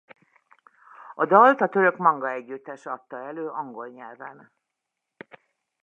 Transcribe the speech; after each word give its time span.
A 1.15 1.25
dalt 1.25 1.61
a 1.61 1.67
török 1.69 1.97
maNga 1.97 2.31
együttes 2.31 2.85
adta 2.85 3.17
elő 3.17 3.47
angol 3.49 3.87
nyelven. 3.87 4.51